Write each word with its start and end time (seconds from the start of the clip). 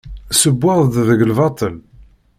Ssewweɣ-d 0.33 0.93
deg 1.09 1.19
lbaṭel? 1.29 1.75